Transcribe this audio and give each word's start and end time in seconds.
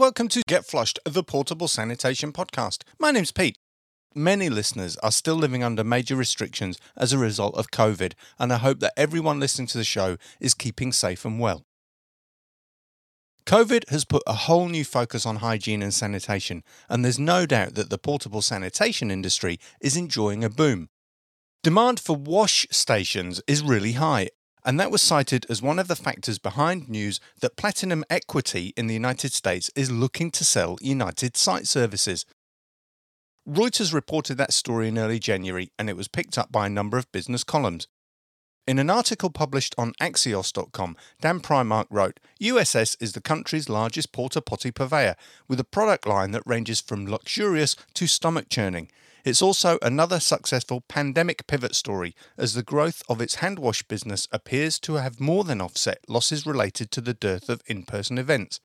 welcome 0.00 0.28
to 0.28 0.42
Get 0.48 0.64
Flushed, 0.64 0.98
the 1.04 1.22
portable 1.22 1.68
sanitation 1.68 2.32
podcast. 2.32 2.84
My 2.98 3.10
name's 3.10 3.32
Pete. 3.32 3.58
Many 4.14 4.48
listeners 4.48 4.96
are 5.02 5.12
still 5.12 5.34
living 5.34 5.62
under 5.62 5.84
major 5.84 6.16
restrictions 6.16 6.78
as 6.96 7.12
a 7.12 7.18
result 7.18 7.54
of 7.54 7.70
COVID, 7.70 8.14
and 8.38 8.50
I 8.50 8.56
hope 8.56 8.80
that 8.80 8.94
everyone 8.96 9.38
listening 9.38 9.66
to 9.66 9.76
the 9.76 9.84
show 9.84 10.16
is 10.40 10.54
keeping 10.54 10.90
safe 10.90 11.26
and 11.26 11.38
well. 11.38 11.66
COVID 13.44 13.90
has 13.90 14.06
put 14.06 14.22
a 14.26 14.32
whole 14.32 14.68
new 14.68 14.86
focus 14.86 15.26
on 15.26 15.36
hygiene 15.36 15.82
and 15.82 15.92
sanitation, 15.92 16.62
and 16.88 17.04
there's 17.04 17.18
no 17.18 17.44
doubt 17.44 17.74
that 17.74 17.90
the 17.90 17.98
portable 17.98 18.40
sanitation 18.40 19.10
industry 19.10 19.60
is 19.82 19.98
enjoying 19.98 20.42
a 20.42 20.48
boom. 20.48 20.88
Demand 21.62 22.00
for 22.00 22.16
wash 22.16 22.66
stations 22.70 23.42
is 23.46 23.62
really 23.62 23.92
high, 23.92 24.30
and 24.64 24.78
that 24.78 24.90
was 24.90 25.02
cited 25.02 25.46
as 25.48 25.62
one 25.62 25.78
of 25.78 25.88
the 25.88 25.96
factors 25.96 26.38
behind 26.38 26.88
news 26.88 27.20
that 27.40 27.56
Platinum 27.56 28.04
Equity 28.10 28.72
in 28.76 28.86
the 28.86 28.94
United 28.94 29.32
States 29.32 29.70
is 29.74 29.90
looking 29.90 30.30
to 30.32 30.44
sell 30.44 30.76
United 30.80 31.36
Site 31.36 31.66
Services. 31.66 32.26
Reuters 33.48 33.94
reported 33.94 34.36
that 34.36 34.52
story 34.52 34.88
in 34.88 34.98
early 34.98 35.18
January, 35.18 35.70
and 35.78 35.88
it 35.88 35.96
was 35.96 36.08
picked 36.08 36.36
up 36.36 36.52
by 36.52 36.66
a 36.66 36.70
number 36.70 36.98
of 36.98 37.10
business 37.10 37.42
columns. 37.42 37.88
In 38.66 38.78
an 38.78 38.90
article 38.90 39.30
published 39.30 39.74
on 39.78 39.94
Axios.com, 40.00 40.96
Dan 41.20 41.40
Primack 41.40 41.86
wrote 41.90 42.20
USS 42.40 42.96
is 43.00 43.12
the 43.12 43.20
country's 43.20 43.68
largest 43.68 44.12
porta 44.12 44.40
potty 44.40 44.70
purveyor, 44.70 45.16
with 45.48 45.58
a 45.58 45.64
product 45.64 46.06
line 46.06 46.30
that 46.32 46.42
ranges 46.46 46.80
from 46.80 47.06
luxurious 47.06 47.74
to 47.94 48.06
stomach 48.06 48.48
churning. 48.48 48.90
It's 49.24 49.42
also 49.42 49.78
another 49.82 50.20
successful 50.20 50.82
pandemic 50.88 51.46
pivot 51.46 51.74
story, 51.74 52.14
as 52.38 52.54
the 52.54 52.62
growth 52.62 53.02
of 53.08 53.20
its 53.20 53.36
hand 53.36 53.58
wash 53.58 53.82
business 53.82 54.26
appears 54.32 54.78
to 54.80 54.94
have 54.94 55.20
more 55.20 55.44
than 55.44 55.60
offset 55.60 55.98
losses 56.08 56.46
related 56.46 56.90
to 56.92 57.00
the 57.00 57.14
dearth 57.14 57.48
of 57.48 57.62
in 57.66 57.82
person 57.82 58.18
events. 58.18 58.60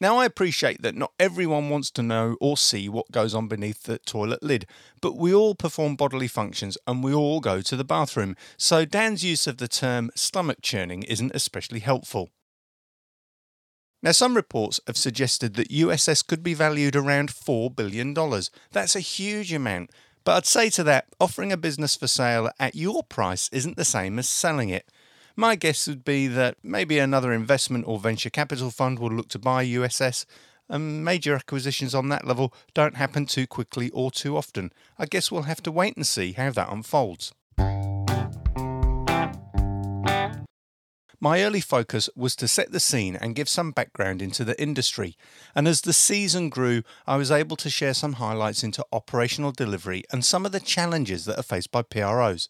Now, 0.00 0.18
I 0.18 0.26
appreciate 0.26 0.82
that 0.82 0.94
not 0.94 1.12
everyone 1.18 1.70
wants 1.70 1.90
to 1.92 2.04
know 2.04 2.36
or 2.40 2.56
see 2.56 2.88
what 2.88 3.10
goes 3.10 3.34
on 3.34 3.48
beneath 3.48 3.82
the 3.82 3.98
toilet 3.98 4.44
lid, 4.44 4.64
but 5.00 5.16
we 5.16 5.34
all 5.34 5.56
perform 5.56 5.96
bodily 5.96 6.28
functions 6.28 6.78
and 6.86 7.02
we 7.02 7.12
all 7.12 7.40
go 7.40 7.60
to 7.62 7.74
the 7.74 7.84
bathroom, 7.84 8.36
so 8.56 8.84
Dan's 8.84 9.24
use 9.24 9.48
of 9.48 9.56
the 9.56 9.66
term 9.66 10.10
stomach 10.14 10.58
churning 10.62 11.02
isn't 11.02 11.34
especially 11.34 11.80
helpful. 11.80 12.30
Now, 14.00 14.12
some 14.12 14.36
reports 14.36 14.80
have 14.86 14.96
suggested 14.96 15.54
that 15.54 15.70
USS 15.70 16.24
could 16.24 16.42
be 16.42 16.54
valued 16.54 16.94
around 16.94 17.30
$4 17.30 17.74
billion. 17.74 18.14
That's 18.70 18.94
a 18.94 19.00
huge 19.00 19.52
amount. 19.52 19.90
But 20.24 20.36
I'd 20.36 20.46
say 20.46 20.70
to 20.70 20.84
that, 20.84 21.06
offering 21.20 21.52
a 21.52 21.56
business 21.56 21.96
for 21.96 22.06
sale 22.06 22.50
at 22.60 22.76
your 22.76 23.02
price 23.02 23.48
isn't 23.52 23.76
the 23.76 23.84
same 23.84 24.18
as 24.18 24.28
selling 24.28 24.68
it. 24.68 24.86
My 25.34 25.54
guess 25.54 25.86
would 25.88 26.04
be 26.04 26.26
that 26.28 26.56
maybe 26.62 26.98
another 26.98 27.32
investment 27.32 27.86
or 27.88 27.98
venture 27.98 28.30
capital 28.30 28.70
fund 28.70 28.98
will 28.98 29.10
look 29.10 29.28
to 29.30 29.38
buy 29.38 29.64
USS, 29.64 30.26
and 30.68 31.04
major 31.04 31.34
acquisitions 31.34 31.94
on 31.94 32.08
that 32.10 32.26
level 32.26 32.52
don't 32.74 32.96
happen 32.96 33.24
too 33.24 33.46
quickly 33.46 33.90
or 33.90 34.10
too 34.10 34.36
often. 34.36 34.72
I 34.98 35.06
guess 35.06 35.32
we'll 35.32 35.42
have 35.42 35.62
to 35.62 35.72
wait 35.72 35.96
and 35.96 36.06
see 36.06 36.32
how 36.32 36.50
that 36.50 36.70
unfolds. 36.70 37.32
My 41.20 41.42
early 41.42 41.60
focus 41.60 42.08
was 42.14 42.36
to 42.36 42.46
set 42.46 42.70
the 42.70 42.78
scene 42.78 43.16
and 43.16 43.34
give 43.34 43.48
some 43.48 43.72
background 43.72 44.22
into 44.22 44.44
the 44.44 44.60
industry, 44.62 45.16
and 45.52 45.66
as 45.66 45.80
the 45.80 45.92
season 45.92 46.48
grew, 46.48 46.84
I 47.08 47.16
was 47.16 47.32
able 47.32 47.56
to 47.56 47.68
share 47.68 47.94
some 47.94 48.14
highlights 48.14 48.62
into 48.62 48.86
operational 48.92 49.50
delivery 49.50 50.04
and 50.12 50.24
some 50.24 50.46
of 50.46 50.52
the 50.52 50.60
challenges 50.60 51.24
that 51.24 51.36
are 51.36 51.42
faced 51.42 51.72
by 51.72 51.82
PROs. 51.82 52.48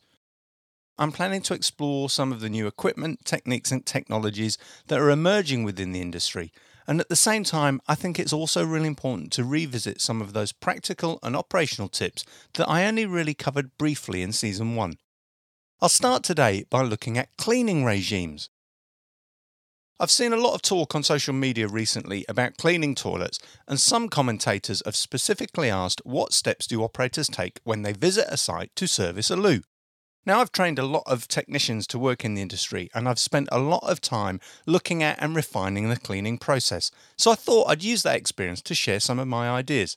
I'm 0.98 1.12
planning 1.12 1.40
to 1.42 1.54
explore 1.54 2.10
some 2.10 2.30
of 2.30 2.40
the 2.40 2.50
new 2.50 2.66
equipment, 2.66 3.24
techniques, 3.24 3.72
and 3.72 3.86
technologies 3.86 4.58
that 4.88 5.00
are 5.00 5.10
emerging 5.10 5.64
within 5.64 5.92
the 5.92 6.02
industry. 6.02 6.52
And 6.86 7.00
at 7.00 7.08
the 7.08 7.16
same 7.16 7.44
time, 7.44 7.80
I 7.88 7.94
think 7.94 8.18
it's 8.18 8.32
also 8.34 8.66
really 8.66 8.88
important 8.88 9.32
to 9.32 9.44
revisit 9.44 10.02
some 10.02 10.20
of 10.20 10.34
those 10.34 10.52
practical 10.52 11.20
and 11.22 11.34
operational 11.34 11.88
tips 11.88 12.22
that 12.54 12.68
I 12.68 12.84
only 12.84 13.06
really 13.06 13.34
covered 13.34 13.78
briefly 13.78 14.20
in 14.20 14.32
season 14.32 14.74
one. 14.76 14.98
I'll 15.80 15.88
start 15.88 16.22
today 16.22 16.64
by 16.68 16.82
looking 16.82 17.16
at 17.16 17.34
cleaning 17.38 17.84
regimes. 17.84 18.50
I've 20.00 20.12
seen 20.12 20.32
a 20.32 20.36
lot 20.36 20.54
of 20.54 20.62
talk 20.62 20.94
on 20.94 21.02
social 21.02 21.34
media 21.34 21.66
recently 21.66 22.24
about 22.28 22.56
cleaning 22.56 22.94
toilets, 22.94 23.40
and 23.66 23.80
some 23.80 24.08
commentators 24.08 24.80
have 24.84 24.94
specifically 24.94 25.68
asked 25.68 26.00
what 26.04 26.32
steps 26.32 26.68
do 26.68 26.84
operators 26.84 27.26
take 27.26 27.58
when 27.64 27.82
they 27.82 27.92
visit 27.92 28.28
a 28.28 28.36
site 28.36 28.70
to 28.76 28.86
service 28.86 29.28
a 29.28 29.34
loo. 29.34 29.62
Now, 30.24 30.38
I've 30.38 30.52
trained 30.52 30.78
a 30.78 30.86
lot 30.86 31.02
of 31.06 31.26
technicians 31.26 31.88
to 31.88 31.98
work 31.98 32.24
in 32.24 32.34
the 32.34 32.42
industry, 32.42 32.88
and 32.94 33.08
I've 33.08 33.18
spent 33.18 33.48
a 33.50 33.58
lot 33.58 33.82
of 33.82 34.00
time 34.00 34.38
looking 34.66 35.02
at 35.02 35.20
and 35.20 35.34
refining 35.34 35.88
the 35.88 35.96
cleaning 35.96 36.38
process, 36.38 36.92
so 37.16 37.32
I 37.32 37.34
thought 37.34 37.68
I'd 37.68 37.82
use 37.82 38.04
that 38.04 38.16
experience 38.16 38.62
to 38.62 38.76
share 38.76 39.00
some 39.00 39.18
of 39.18 39.26
my 39.26 39.50
ideas. 39.50 39.96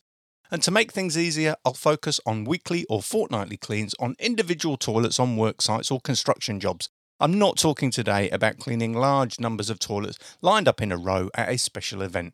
And 0.50 0.64
to 0.64 0.72
make 0.72 0.92
things 0.92 1.16
easier, 1.16 1.56
I'll 1.64 1.76
focus 1.76 2.20
on 2.26 2.46
weekly 2.46 2.88
or 2.90 3.04
fortnightly 3.04 3.58
cleans 3.58 3.94
on 4.00 4.16
individual 4.18 4.78
toilets 4.78 5.20
on 5.20 5.38
work 5.38 5.62
sites 5.62 5.92
or 5.92 6.02
construction 6.02 6.60
jobs, 6.60 6.90
I'm 7.22 7.38
not 7.38 7.58
talking 7.58 7.92
today 7.92 8.32
about 8.32 8.58
cleaning 8.58 8.96
large 8.96 9.40
numbers 9.40 9.70
of 9.70 9.78
toilets 9.78 10.18
lined 10.42 10.68
up 10.68 10.82
in 10.82 10.92
a 10.92 10.98
row 10.98 11.30
at 11.36 11.50
a 11.50 11.58
special 11.60 12.02
event. 12.02 12.34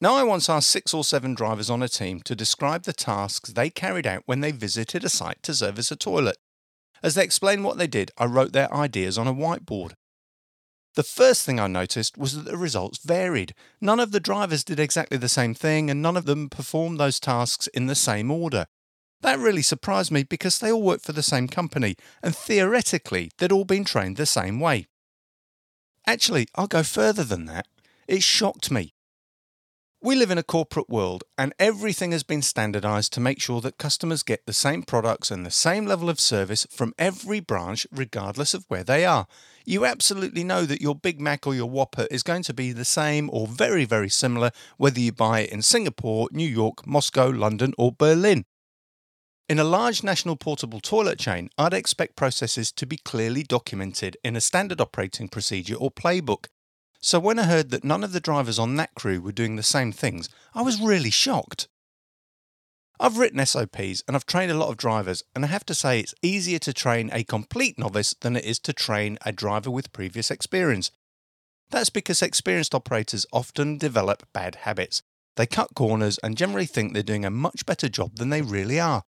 Now, 0.00 0.16
I 0.16 0.24
once 0.24 0.48
asked 0.50 0.68
six 0.68 0.92
or 0.92 1.04
seven 1.04 1.32
drivers 1.32 1.70
on 1.70 1.80
a 1.80 1.88
team 1.88 2.22
to 2.22 2.34
describe 2.34 2.82
the 2.82 2.92
tasks 2.92 3.52
they 3.52 3.70
carried 3.70 4.04
out 4.04 4.24
when 4.26 4.40
they 4.40 4.50
visited 4.50 5.04
a 5.04 5.08
site 5.08 5.44
to 5.44 5.54
service 5.54 5.92
a 5.92 5.96
toilet. 5.96 6.38
As 7.04 7.14
they 7.14 7.22
explained 7.22 7.62
what 7.62 7.78
they 7.78 7.86
did, 7.86 8.10
I 8.18 8.24
wrote 8.24 8.50
their 8.50 8.72
ideas 8.74 9.16
on 9.16 9.28
a 9.28 9.32
whiteboard. 9.32 9.92
The 10.96 11.04
first 11.04 11.46
thing 11.46 11.60
I 11.60 11.68
noticed 11.68 12.18
was 12.18 12.34
that 12.34 12.50
the 12.50 12.56
results 12.56 12.98
varied. 12.98 13.54
None 13.80 14.00
of 14.00 14.10
the 14.10 14.18
drivers 14.18 14.64
did 14.64 14.80
exactly 14.80 15.18
the 15.18 15.28
same 15.28 15.54
thing, 15.54 15.88
and 15.88 16.02
none 16.02 16.16
of 16.16 16.24
them 16.24 16.48
performed 16.48 16.98
those 16.98 17.20
tasks 17.20 17.68
in 17.68 17.86
the 17.86 17.94
same 17.94 18.32
order. 18.32 18.66
That 19.22 19.38
really 19.38 19.62
surprised 19.62 20.12
me 20.12 20.22
because 20.22 20.58
they 20.58 20.70
all 20.70 20.82
work 20.82 21.00
for 21.00 21.12
the 21.12 21.22
same 21.22 21.48
company, 21.48 21.96
and 22.22 22.36
theoretically, 22.36 23.30
they'd 23.38 23.52
all 23.52 23.64
been 23.64 23.84
trained 23.84 24.16
the 24.16 24.26
same 24.26 24.60
way. 24.60 24.86
Actually, 26.06 26.46
I'll 26.54 26.68
go 26.68 26.82
further 26.82 27.24
than 27.24 27.46
that. 27.46 27.66
It 28.06 28.22
shocked 28.22 28.70
me. 28.70 28.92
We 30.02 30.14
live 30.14 30.30
in 30.30 30.38
a 30.38 30.44
corporate 30.44 30.90
world, 30.90 31.24
and 31.36 31.54
everything 31.58 32.12
has 32.12 32.22
been 32.22 32.42
standardized 32.42 33.12
to 33.14 33.20
make 33.20 33.40
sure 33.40 33.60
that 33.62 33.78
customers 33.78 34.22
get 34.22 34.44
the 34.46 34.52
same 34.52 34.82
products 34.82 35.30
and 35.30 35.44
the 35.44 35.50
same 35.50 35.86
level 35.86 36.08
of 36.08 36.20
service 36.20 36.66
from 36.70 36.92
every 36.98 37.40
branch, 37.40 37.86
regardless 37.90 38.54
of 38.54 38.66
where 38.68 38.84
they 38.84 39.04
are. 39.04 39.26
You 39.64 39.84
absolutely 39.84 40.44
know 40.44 40.64
that 40.66 40.82
your 40.82 40.94
Big 40.94 41.20
Mac 41.20 41.46
or 41.46 41.54
your 41.56 41.68
Whopper 41.68 42.06
is 42.10 42.22
going 42.22 42.44
to 42.44 42.54
be 42.54 42.70
the 42.70 42.84
same 42.84 43.28
or 43.32 43.48
very, 43.48 43.84
very 43.84 44.10
similar 44.10 44.52
whether 44.76 45.00
you 45.00 45.10
buy 45.10 45.40
it 45.40 45.50
in 45.50 45.62
Singapore, 45.62 46.28
New 46.30 46.48
York, 46.48 46.86
Moscow, 46.86 47.28
London, 47.28 47.72
or 47.76 47.90
Berlin. 47.90 48.44
In 49.48 49.60
a 49.60 49.64
large 49.64 50.02
national 50.02 50.34
portable 50.34 50.80
toilet 50.80 51.20
chain, 51.20 51.50
I'd 51.56 51.72
expect 51.72 52.16
processes 52.16 52.72
to 52.72 52.84
be 52.84 52.96
clearly 52.96 53.44
documented 53.44 54.16
in 54.24 54.34
a 54.34 54.40
standard 54.40 54.80
operating 54.80 55.28
procedure 55.28 55.76
or 55.76 55.92
playbook. 55.92 56.46
So 57.00 57.20
when 57.20 57.38
I 57.38 57.44
heard 57.44 57.70
that 57.70 57.84
none 57.84 58.02
of 58.02 58.12
the 58.12 58.18
drivers 58.18 58.58
on 58.58 58.74
that 58.76 58.96
crew 58.96 59.20
were 59.20 59.30
doing 59.30 59.54
the 59.54 59.62
same 59.62 59.92
things, 59.92 60.28
I 60.52 60.62
was 60.62 60.80
really 60.80 61.10
shocked. 61.10 61.68
I've 62.98 63.18
written 63.18 63.44
SOPs 63.46 64.02
and 64.08 64.16
I've 64.16 64.26
trained 64.26 64.50
a 64.50 64.58
lot 64.58 64.70
of 64.70 64.78
drivers, 64.78 65.22
and 65.32 65.44
I 65.44 65.48
have 65.48 65.66
to 65.66 65.76
say 65.76 66.00
it's 66.00 66.14
easier 66.22 66.58
to 66.60 66.72
train 66.72 67.10
a 67.12 67.22
complete 67.22 67.78
novice 67.78 68.16
than 68.20 68.34
it 68.34 68.44
is 68.44 68.58
to 68.60 68.72
train 68.72 69.16
a 69.24 69.30
driver 69.30 69.70
with 69.70 69.92
previous 69.92 70.28
experience. 70.28 70.90
That's 71.70 71.90
because 71.90 72.20
experienced 72.20 72.74
operators 72.74 73.26
often 73.32 73.78
develop 73.78 74.26
bad 74.32 74.56
habits. 74.62 75.02
They 75.36 75.46
cut 75.46 75.76
corners 75.76 76.18
and 76.18 76.36
generally 76.36 76.66
think 76.66 76.94
they're 76.94 77.04
doing 77.04 77.24
a 77.24 77.30
much 77.30 77.64
better 77.64 77.88
job 77.88 78.16
than 78.16 78.30
they 78.30 78.42
really 78.42 78.80
are. 78.80 79.04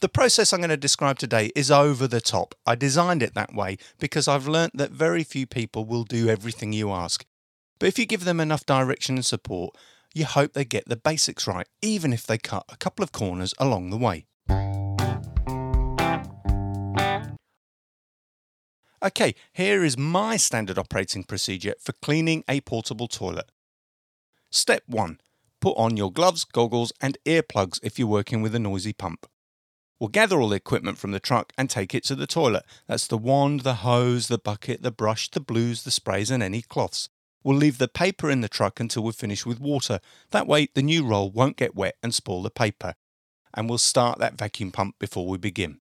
The 0.00 0.08
process 0.08 0.52
I'm 0.52 0.60
going 0.60 0.70
to 0.70 0.76
describe 0.76 1.18
today 1.18 1.50
is 1.54 1.70
over 1.70 2.08
the 2.08 2.20
top. 2.20 2.54
I 2.66 2.74
designed 2.74 3.22
it 3.22 3.34
that 3.34 3.54
way 3.54 3.78
because 4.00 4.26
I've 4.26 4.48
learnt 4.48 4.76
that 4.76 4.90
very 4.90 5.22
few 5.22 5.46
people 5.46 5.84
will 5.84 6.02
do 6.02 6.28
everything 6.28 6.72
you 6.72 6.90
ask. 6.90 7.24
But 7.78 7.88
if 7.88 7.98
you 7.98 8.04
give 8.04 8.24
them 8.24 8.40
enough 8.40 8.66
direction 8.66 9.14
and 9.14 9.24
support, 9.24 9.76
you 10.12 10.24
hope 10.24 10.52
they 10.52 10.64
get 10.64 10.88
the 10.88 10.96
basics 10.96 11.46
right, 11.46 11.68
even 11.80 12.12
if 12.12 12.26
they 12.26 12.38
cut 12.38 12.64
a 12.68 12.76
couple 12.76 13.02
of 13.02 13.12
corners 13.12 13.54
along 13.58 13.90
the 13.90 13.96
way. 13.96 14.26
Okay, 19.02 19.34
here 19.52 19.84
is 19.84 19.96
my 19.96 20.36
standard 20.36 20.78
operating 20.78 21.24
procedure 21.24 21.74
for 21.78 21.92
cleaning 21.92 22.42
a 22.48 22.60
portable 22.62 23.06
toilet. 23.06 23.50
Step 24.50 24.82
1 24.86 25.20
Put 25.60 25.76
on 25.76 25.96
your 25.96 26.12
gloves, 26.12 26.44
goggles, 26.44 26.92
and 27.00 27.16
earplugs 27.24 27.78
if 27.82 27.98
you're 27.98 28.08
working 28.08 28.42
with 28.42 28.54
a 28.54 28.58
noisy 28.58 28.92
pump. 28.92 29.26
We'll 30.00 30.08
gather 30.08 30.40
all 30.40 30.48
the 30.48 30.56
equipment 30.56 30.98
from 30.98 31.12
the 31.12 31.20
truck 31.20 31.52
and 31.56 31.70
take 31.70 31.94
it 31.94 32.04
to 32.04 32.14
the 32.14 32.26
toilet. 32.26 32.64
That's 32.88 33.06
the 33.06 33.18
wand, 33.18 33.60
the 33.60 33.74
hose, 33.74 34.28
the 34.28 34.38
bucket, 34.38 34.82
the 34.82 34.90
brush, 34.90 35.30
the 35.30 35.40
blues, 35.40 35.84
the 35.84 35.90
sprays, 35.90 36.30
and 36.30 36.42
any 36.42 36.62
cloths. 36.62 37.08
We'll 37.44 37.56
leave 37.56 37.78
the 37.78 37.88
paper 37.88 38.30
in 38.30 38.40
the 38.40 38.48
truck 38.48 38.80
until 38.80 39.04
we're 39.04 39.12
finished 39.12 39.46
with 39.46 39.60
water. 39.60 40.00
That 40.30 40.46
way, 40.46 40.68
the 40.74 40.82
new 40.82 41.06
roll 41.06 41.30
won't 41.30 41.56
get 41.56 41.76
wet 41.76 41.96
and 42.02 42.14
spoil 42.14 42.42
the 42.42 42.50
paper. 42.50 42.94
And 43.52 43.68
we'll 43.68 43.78
start 43.78 44.18
that 44.18 44.38
vacuum 44.38 44.72
pump 44.72 44.96
before 44.98 45.28
we 45.28 45.38
begin. 45.38 45.80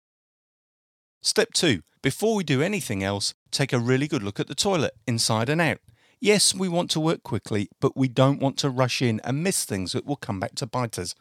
Step 1.22 1.54
2. 1.54 1.82
Before 2.02 2.36
we 2.36 2.44
do 2.44 2.62
anything 2.62 3.04
else, 3.04 3.34
take 3.52 3.74
a 3.74 3.80
really 3.80 4.08
good 4.08 4.24
look 4.24 4.40
at 4.40 4.48
the 4.48 4.56
toilet, 4.56 4.94
inside 5.08 5.50
and 5.50 5.60
out. 5.60 5.80
Yes, 6.20 6.54
we 6.56 6.70
want 6.70 6.90
to 6.92 7.00
work 7.00 7.24
quickly, 7.24 7.70
but 7.82 7.98
we 7.98 8.08
don't 8.08 8.40
want 8.40 8.58
to 8.60 8.70
rush 8.70 9.02
in 9.02 9.20
and 9.24 9.44
miss 9.44 9.66
things 9.66 9.92
that 9.92 10.06
will 10.06 10.16
come 10.16 10.40
back 10.40 10.56
to 10.56 10.66
bite 10.66 10.98
us. 10.98 11.16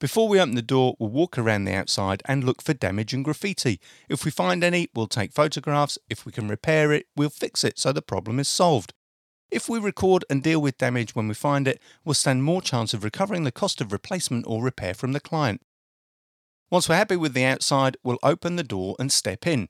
Before 0.00 0.28
we 0.28 0.38
open 0.38 0.54
the 0.54 0.62
door, 0.62 0.94
we'll 0.98 1.10
walk 1.10 1.36
around 1.36 1.64
the 1.64 1.74
outside 1.74 2.22
and 2.26 2.44
look 2.44 2.62
for 2.62 2.72
damage 2.72 3.12
and 3.12 3.24
graffiti. 3.24 3.80
If 4.08 4.24
we 4.24 4.30
find 4.30 4.62
any, 4.62 4.88
we'll 4.94 5.08
take 5.08 5.32
photographs. 5.32 5.98
If 6.08 6.24
we 6.24 6.30
can 6.30 6.46
repair 6.46 6.92
it, 6.92 7.06
we'll 7.16 7.30
fix 7.30 7.64
it 7.64 7.80
so 7.80 7.92
the 7.92 8.00
problem 8.00 8.38
is 8.38 8.48
solved. 8.48 8.94
If 9.50 9.68
we 9.68 9.80
record 9.80 10.24
and 10.30 10.40
deal 10.40 10.60
with 10.60 10.78
damage 10.78 11.16
when 11.16 11.26
we 11.26 11.34
find 11.34 11.66
it, 11.66 11.80
we'll 12.04 12.14
stand 12.14 12.44
more 12.44 12.62
chance 12.62 12.94
of 12.94 13.02
recovering 13.02 13.42
the 13.42 13.50
cost 13.50 13.80
of 13.80 13.90
replacement 13.90 14.46
or 14.46 14.62
repair 14.62 14.94
from 14.94 15.14
the 15.14 15.20
client. 15.20 15.62
Once 16.70 16.88
we're 16.88 16.94
happy 16.94 17.16
with 17.16 17.32
the 17.32 17.44
outside, 17.44 17.96
we'll 18.04 18.18
open 18.22 18.54
the 18.54 18.62
door 18.62 18.94
and 19.00 19.10
step 19.10 19.46
in. 19.48 19.68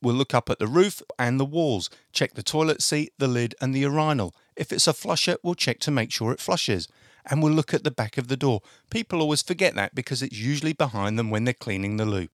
We'll 0.00 0.14
look 0.14 0.32
up 0.34 0.48
at 0.48 0.60
the 0.60 0.66
roof 0.66 1.02
and 1.18 1.38
the 1.38 1.44
walls, 1.44 1.90
check 2.12 2.34
the 2.34 2.42
toilet 2.42 2.80
seat, 2.80 3.12
the 3.18 3.28
lid, 3.28 3.54
and 3.60 3.74
the 3.74 3.80
urinal. 3.80 4.34
If 4.56 4.72
it's 4.72 4.86
a 4.86 4.92
flusher, 4.92 5.36
we'll 5.42 5.54
check 5.56 5.78
to 5.80 5.90
make 5.90 6.10
sure 6.10 6.32
it 6.32 6.40
flushes. 6.40 6.88
And 7.24 7.42
we'll 7.42 7.52
look 7.52 7.72
at 7.72 7.84
the 7.84 7.90
back 7.90 8.18
of 8.18 8.28
the 8.28 8.36
door. 8.36 8.62
People 8.90 9.20
always 9.20 9.42
forget 9.42 9.74
that 9.74 9.94
because 9.94 10.22
it's 10.22 10.36
usually 10.36 10.72
behind 10.72 11.18
them 11.18 11.30
when 11.30 11.44
they're 11.44 11.54
cleaning 11.54 11.96
the 11.96 12.04
loo. 12.04 12.28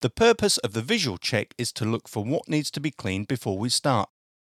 The 0.00 0.10
purpose 0.10 0.58
of 0.58 0.72
the 0.72 0.82
visual 0.82 1.18
check 1.18 1.54
is 1.58 1.72
to 1.74 1.84
look 1.84 2.08
for 2.08 2.24
what 2.24 2.48
needs 2.48 2.70
to 2.72 2.80
be 2.80 2.90
cleaned 2.90 3.28
before 3.28 3.58
we 3.58 3.68
start. 3.68 4.08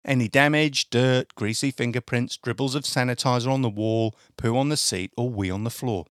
Any 0.04 0.28
damage, 0.28 0.90
dirt, 0.90 1.34
greasy 1.34 1.70
fingerprints, 1.70 2.36
dribbles 2.36 2.74
of 2.74 2.84
sanitizer 2.84 3.50
on 3.52 3.62
the 3.62 3.70
wall, 3.70 4.14
poo 4.36 4.56
on 4.56 4.68
the 4.68 4.76
seat, 4.76 5.12
or 5.16 5.30
wee 5.30 5.50
on 5.50 5.64
the 5.64 5.70
floor. 5.70 6.06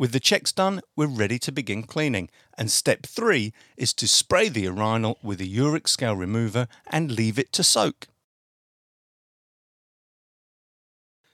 With 0.00 0.12
the 0.12 0.20
checks 0.20 0.50
done, 0.50 0.80
we're 0.96 1.06
ready 1.06 1.38
to 1.40 1.52
begin 1.52 1.82
cleaning. 1.82 2.30
And 2.56 2.70
step 2.70 3.04
three 3.04 3.52
is 3.76 3.92
to 3.94 4.08
spray 4.08 4.48
the 4.48 4.62
urinal 4.62 5.18
with 5.22 5.40
a 5.40 5.46
uric 5.46 5.86
scale 5.86 6.16
remover 6.16 6.68
and 6.86 7.12
leave 7.12 7.38
it 7.38 7.52
to 7.52 7.62
soak. 7.62 8.08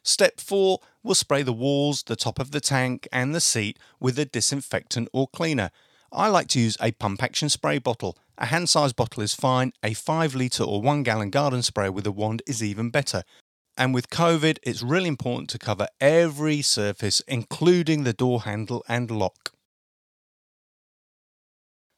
Step 0.07 0.41
four, 0.41 0.79
we'll 1.03 1.17
spray 1.17 1.43
the 1.43 1.53
walls, 1.53 2.05
the 2.05 2.15
top 2.15 2.39
of 2.39 2.53
the 2.53 2.61
tank, 2.61 3.09
and 3.11 3.35
the 3.35 3.41
seat 3.41 3.77
with 3.99 4.17
a 4.21 4.25
disinfectant 4.25 5.09
or 5.13 5.27
cleaner. 5.27 5.73
I 6.13 6.29
like 6.29 6.47
to 6.51 6.61
use 6.61 6.77
a 6.81 6.93
pump 6.93 7.25
action 7.25 7.49
spray 7.49 7.79
bottle. 7.79 8.17
A 8.39 8.47
hand 8.47 8.69
sized 8.69 8.95
bottle 8.95 9.25
is 9.25 9.35
fine, 9.35 9.73
a 9.83 9.95
5 9.95 10.37
litre 10.37 10.63
or 10.63 10.81
1 10.81 11.03
gallon 11.03 11.31
garden 11.31 11.61
sprayer 11.61 11.91
with 11.91 12.07
a 12.07 12.13
wand 12.13 12.41
is 12.47 12.63
even 12.63 12.91
better. 12.91 13.25
And 13.77 13.93
with 13.93 14.09
COVID, 14.09 14.59
it's 14.63 14.81
really 14.81 15.09
important 15.09 15.51
to 15.51 15.59
cover 15.59 15.89
every 16.01 16.63
surface, 16.63 17.21
including 17.27 18.05
the 18.05 18.13
door 18.13 18.43
handle 18.43 18.85
and 18.89 19.11
lock. 19.11 19.55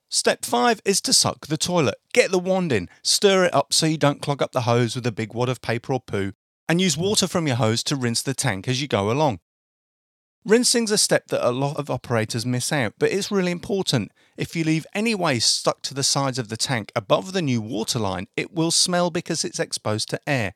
Step 0.09 0.47
5 0.47 0.81
is 0.87 1.03
to 1.03 1.13
suck 1.13 1.49
the 1.49 1.59
toilet. 1.59 1.97
Get 2.15 2.31
the 2.31 2.39
wand 2.39 2.73
in, 2.73 2.89
stir 3.03 3.45
it 3.45 3.55
up 3.55 3.75
so 3.75 3.85
you 3.85 3.99
don't 3.99 4.23
clog 4.23 4.41
up 4.41 4.53
the 4.53 4.63
hose 4.63 4.95
with 4.97 5.07
a 5.07 5.13
big 5.13 5.35
wad 5.35 5.51
of 5.51 5.61
paper 5.61 5.93
or 5.93 6.01
poo, 6.01 6.33
and 6.69 6.81
use 6.81 6.97
water 6.97 7.27
from 7.27 7.47
your 7.47 7.57
hose 7.57 7.83
to 7.85 7.97
rinse 7.97 8.23
the 8.23 8.35
tank 8.35 8.69
as 8.69 8.83
you 8.83 8.89
go 8.89 9.11
along. 9.11 9.41
Rinsing's 10.45 10.91
a 10.91 10.99
step 10.99 11.27
that 11.29 11.47
a 11.47 11.51
lot 11.51 11.77
of 11.77 11.91
operators 11.91 12.47
miss 12.47 12.73
out, 12.73 12.95
but 12.99 13.11
it's 13.11 13.31
really 13.31 13.51
important. 13.51 14.13
If 14.37 14.55
you 14.55 14.65
leave 14.65 14.87
any 14.95 15.15
waste 15.15 15.55
stuck 15.55 15.83
to 15.83 15.95
the 15.95 16.03
sides 16.03 16.39
of 16.39 16.49
the 16.49 16.57
tank 16.57 16.93
above 16.95 17.33
the 17.33 17.43
new 17.43 17.61
water 17.61 17.99
line, 17.99 18.29
it 18.37 18.53
will 18.55 18.71
smell 18.71 19.11
because 19.11 19.45
it's 19.45 19.59
exposed 19.59 20.09
to 20.11 20.21
air. 20.27 20.55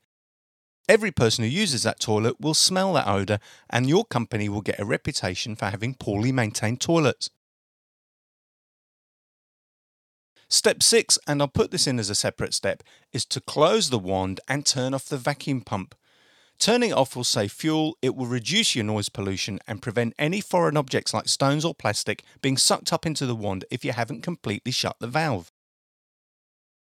Every 0.89 1.11
person 1.11 1.45
who 1.45 1.51
uses 1.51 1.83
that 1.83 2.01
toilet 2.01 2.41
will 2.41 2.55
smell 2.55 2.93
that 2.95 3.07
odour, 3.07 3.39
and 3.71 3.89
your 3.89 4.05
company 4.05 4.49
will 4.49 4.63
get 4.63 4.81
a 4.81 4.85
reputation 4.85 5.57
for 5.57 5.67
having 5.67 5.95
poorly 5.95 6.33
maintained 6.33 6.81
toilets. 6.81 7.31
Step 10.49 10.83
6, 10.83 11.19
and 11.27 11.41
I'll 11.41 11.49
put 11.49 11.71
this 11.71 11.87
in 11.87 11.99
as 11.99 12.11
a 12.11 12.15
separate 12.15 12.53
step, 12.53 12.83
is 13.13 13.25
to 13.27 13.41
close 13.41 13.91
the 13.91 13.99
wand 13.99 14.41
and 14.49 14.67
turn 14.67 14.93
off 14.93 15.07
the 15.07 15.17
vacuum 15.17 15.63
pump. 15.63 15.95
Turning 16.63 16.93
off 16.93 17.17
will 17.17 17.25
save 17.25 17.51
fuel, 17.51 17.99
it 18.03 18.15
will 18.15 18.27
reduce 18.27 18.77
your 18.77 18.85
noise 18.85 19.09
pollution 19.09 19.59
and 19.67 19.83
prevent 19.83 20.15
any 20.17 20.41
foreign 20.41 20.77
objects 20.77 21.13
like 21.13 21.27
stones 21.27 21.65
or 21.65 21.75
plastic 21.75 22.23
being 22.41 22.57
sucked 22.57 22.93
up 22.93 23.05
into 23.05 23.27
the 23.27 23.35
wand 23.35 23.65
if 23.69 23.85
you 23.85 23.91
haven't 23.91 24.23
completely 24.23 24.71
shut 24.71 24.95
the 25.01 25.09
valve. 25.09 25.51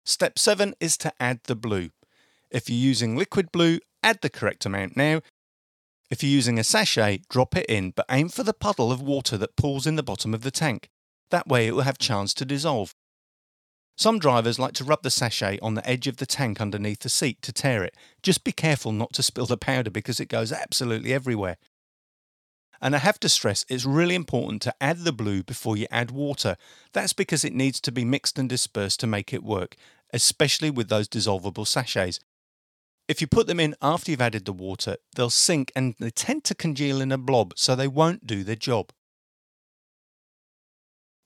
Step 0.04 0.38
7 0.38 0.74
is 0.80 0.98
to 0.98 1.10
add 1.18 1.40
the 1.44 1.56
blue. 1.56 1.88
If 2.50 2.68
you're 2.68 2.76
using 2.76 3.16
liquid 3.16 3.50
blue, 3.50 3.78
add 4.02 4.18
the 4.20 4.28
correct 4.28 4.66
amount 4.66 4.98
now. 4.98 5.22
If 6.10 6.22
you're 6.22 6.28
using 6.28 6.58
a 6.58 6.62
sachet, 6.62 7.22
drop 7.30 7.56
it 7.56 7.64
in, 7.64 7.92
but 7.92 8.04
aim 8.10 8.28
for 8.28 8.42
the 8.42 8.52
puddle 8.52 8.92
of 8.92 9.00
water 9.00 9.38
that 9.38 9.56
pools 9.56 9.86
in 9.86 9.96
the 9.96 10.02
bottom 10.02 10.34
of 10.34 10.42
the 10.42 10.50
tank. 10.50 10.90
That 11.30 11.48
way 11.48 11.66
it 11.66 11.74
will 11.74 11.88
have 11.88 11.96
chance 11.96 12.34
to 12.34 12.44
dissolve. 12.44 12.94
Some 14.00 14.18
drivers 14.18 14.58
like 14.58 14.72
to 14.76 14.84
rub 14.84 15.02
the 15.02 15.10
sachet 15.10 15.58
on 15.60 15.74
the 15.74 15.86
edge 15.86 16.06
of 16.06 16.16
the 16.16 16.24
tank 16.24 16.58
underneath 16.58 17.00
the 17.00 17.10
seat 17.10 17.42
to 17.42 17.52
tear 17.52 17.84
it. 17.84 17.94
Just 18.22 18.44
be 18.44 18.50
careful 18.50 18.92
not 18.92 19.12
to 19.12 19.22
spill 19.22 19.44
the 19.44 19.58
powder 19.58 19.90
because 19.90 20.18
it 20.18 20.30
goes 20.30 20.52
absolutely 20.52 21.12
everywhere. 21.12 21.58
And 22.80 22.94
I 22.94 22.98
have 23.00 23.20
to 23.20 23.28
stress 23.28 23.66
it's 23.68 23.84
really 23.84 24.14
important 24.14 24.62
to 24.62 24.74
add 24.80 25.00
the 25.00 25.12
blue 25.12 25.42
before 25.42 25.76
you 25.76 25.86
add 25.90 26.12
water. 26.12 26.56
That's 26.94 27.12
because 27.12 27.44
it 27.44 27.52
needs 27.52 27.78
to 27.82 27.92
be 27.92 28.06
mixed 28.06 28.38
and 28.38 28.48
dispersed 28.48 29.00
to 29.00 29.06
make 29.06 29.34
it 29.34 29.44
work, 29.44 29.76
especially 30.14 30.70
with 30.70 30.88
those 30.88 31.06
dissolvable 31.06 31.66
sachets. 31.66 32.20
If 33.06 33.20
you 33.20 33.26
put 33.26 33.48
them 33.48 33.60
in 33.60 33.74
after 33.82 34.10
you've 34.10 34.22
added 34.22 34.46
the 34.46 34.54
water, 34.54 34.96
they'll 35.14 35.28
sink 35.28 35.72
and 35.76 35.94
they 36.00 36.08
tend 36.08 36.44
to 36.44 36.54
congeal 36.54 37.02
in 37.02 37.12
a 37.12 37.18
blob, 37.18 37.52
so 37.54 37.76
they 37.76 37.86
won't 37.86 38.26
do 38.26 38.44
their 38.44 38.56
job. 38.56 38.92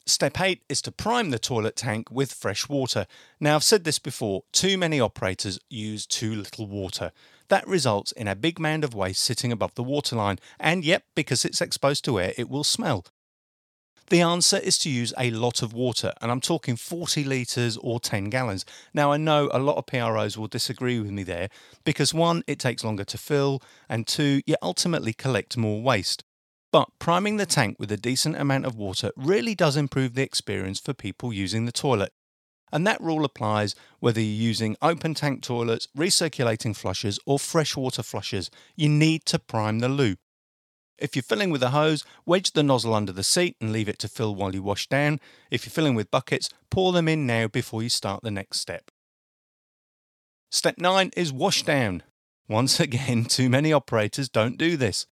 Step 0.06 0.38
8 0.38 0.62
is 0.68 0.82
to 0.82 0.92
prime 0.92 1.30
the 1.30 1.38
toilet 1.38 1.76
tank 1.76 2.10
with 2.10 2.30
fresh 2.30 2.68
water. 2.68 3.06
Now, 3.40 3.54
I've 3.54 3.64
said 3.64 3.84
this 3.84 3.98
before 3.98 4.44
too 4.52 4.76
many 4.76 5.00
operators 5.00 5.58
use 5.70 6.04
too 6.04 6.34
little 6.34 6.66
water. 6.66 7.10
That 7.48 7.66
results 7.66 8.12
in 8.12 8.28
a 8.28 8.36
big 8.36 8.58
mound 8.58 8.84
of 8.84 8.94
waste 8.94 9.22
sitting 9.22 9.50
above 9.50 9.74
the 9.76 9.82
waterline, 9.82 10.38
and 10.60 10.84
yep, 10.84 11.04
because 11.14 11.46
it's 11.46 11.62
exposed 11.62 12.04
to 12.04 12.20
air, 12.20 12.34
it 12.36 12.50
will 12.50 12.64
smell. 12.64 13.06
The 14.10 14.20
answer 14.20 14.58
is 14.58 14.76
to 14.80 14.90
use 14.90 15.14
a 15.16 15.30
lot 15.30 15.62
of 15.62 15.72
water, 15.72 16.12
and 16.20 16.30
I'm 16.30 16.42
talking 16.42 16.76
40 16.76 17.24
litres 17.24 17.78
or 17.78 17.98
10 17.98 18.24
gallons. 18.24 18.66
Now, 18.92 19.10
I 19.10 19.16
know 19.16 19.48
a 19.54 19.58
lot 19.58 19.78
of 19.78 19.86
PROs 19.86 20.36
will 20.36 20.48
disagree 20.48 21.00
with 21.00 21.12
me 21.12 21.22
there 21.22 21.48
because 21.84 22.12
one, 22.12 22.42
it 22.46 22.58
takes 22.58 22.84
longer 22.84 23.04
to 23.04 23.16
fill, 23.16 23.62
and 23.88 24.06
two, 24.06 24.42
you 24.44 24.56
ultimately 24.60 25.14
collect 25.14 25.56
more 25.56 25.80
waste. 25.80 26.24
But 26.74 26.88
priming 26.98 27.36
the 27.36 27.46
tank 27.46 27.76
with 27.78 27.92
a 27.92 27.96
decent 27.96 28.34
amount 28.34 28.66
of 28.66 28.74
water 28.74 29.12
really 29.14 29.54
does 29.54 29.76
improve 29.76 30.14
the 30.14 30.24
experience 30.24 30.80
for 30.80 30.92
people 30.92 31.32
using 31.32 31.66
the 31.66 31.70
toilet. 31.70 32.12
And 32.72 32.84
that 32.84 33.00
rule 33.00 33.24
applies 33.24 33.76
whether 34.00 34.20
you're 34.20 34.48
using 34.48 34.76
open 34.82 35.14
tank 35.14 35.44
toilets, 35.44 35.86
recirculating 35.96 36.74
flushers, 36.74 37.20
or 37.26 37.38
freshwater 37.38 38.02
flushers. 38.02 38.50
You 38.74 38.88
need 38.88 39.24
to 39.26 39.38
prime 39.38 39.78
the 39.78 39.88
loop. 39.88 40.18
If 40.98 41.14
you're 41.14 41.22
filling 41.22 41.50
with 41.50 41.62
a 41.62 41.70
hose, 41.70 42.04
wedge 42.26 42.50
the 42.50 42.64
nozzle 42.64 42.92
under 42.92 43.12
the 43.12 43.22
seat 43.22 43.54
and 43.60 43.70
leave 43.70 43.88
it 43.88 44.00
to 44.00 44.08
fill 44.08 44.34
while 44.34 44.52
you 44.52 44.64
wash 44.64 44.88
down. 44.88 45.20
If 45.52 45.64
you're 45.64 45.70
filling 45.70 45.94
with 45.94 46.10
buckets, 46.10 46.50
pour 46.72 46.90
them 46.90 47.06
in 47.06 47.24
now 47.24 47.46
before 47.46 47.84
you 47.84 47.88
start 47.88 48.24
the 48.24 48.32
next 48.32 48.58
step. 48.58 48.90
Step 50.50 50.78
9 50.78 51.12
is 51.16 51.32
wash 51.32 51.62
down. 51.62 52.02
Once 52.48 52.80
again, 52.80 53.26
too 53.26 53.48
many 53.48 53.72
operators 53.72 54.28
don't 54.28 54.58
do 54.58 54.76
this. 54.76 55.06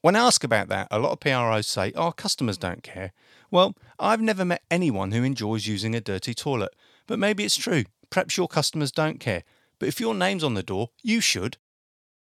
When 0.00 0.14
I 0.14 0.20
ask 0.20 0.44
about 0.44 0.68
that, 0.68 0.88
a 0.90 0.98
lot 0.98 1.12
of 1.12 1.20
PROs 1.20 1.66
say, 1.66 1.92
oh, 1.96 2.12
customers 2.12 2.56
don't 2.56 2.82
care. 2.82 3.12
Well, 3.50 3.74
I've 3.98 4.20
never 4.20 4.44
met 4.44 4.62
anyone 4.70 5.10
who 5.12 5.24
enjoys 5.24 5.66
using 5.66 5.94
a 5.94 6.00
dirty 6.00 6.34
toilet, 6.34 6.74
but 7.06 7.18
maybe 7.18 7.44
it's 7.44 7.56
true. 7.56 7.84
Perhaps 8.10 8.36
your 8.36 8.48
customers 8.48 8.92
don't 8.92 9.18
care. 9.18 9.42
But 9.78 9.88
if 9.88 10.00
your 10.00 10.14
name's 10.14 10.44
on 10.44 10.54
the 10.54 10.62
door, 10.62 10.90
you 11.02 11.20
should. 11.20 11.56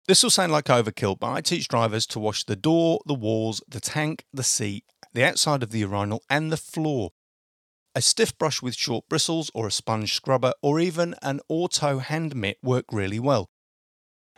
This 0.07 0.23
will 0.23 0.31
sound 0.31 0.53
like 0.53 0.67
overkill, 0.67 1.19
but 1.19 1.33
I 1.33 1.41
teach 1.41 1.69
drivers 1.69 2.07
to 2.09 2.19
wash 2.19 2.45
the 2.45 2.57
door, 2.57 3.01
the 3.07 3.15
walls, 3.15 3.63
the 3.69 3.81
tank, 3.81 4.25
the 4.33 4.43
seat, 4.43 4.85
the 5.13 5.25
outside 5.25 5.63
of 5.63 5.71
the 5.71 5.81
urinal, 5.81 6.23
and 6.31 6.51
the 6.51 6.57
floor. 6.57 7.11
A 7.95 8.01
stiff 8.01 8.37
brush 8.39 8.63
with 8.63 8.75
short 8.75 9.05
bristles, 9.09 9.51
or 9.53 9.67
a 9.67 9.73
sponge 9.73 10.15
scrubber, 10.15 10.53
or 10.63 10.79
even 10.79 11.15
an 11.23 11.41
auto 11.49 11.99
hand 11.99 12.37
mitt 12.37 12.59
work 12.63 12.87
really 12.93 13.19
well. 13.19 13.51